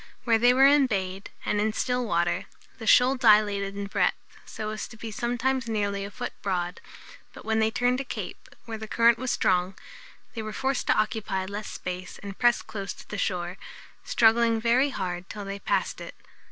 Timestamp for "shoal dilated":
2.87-3.77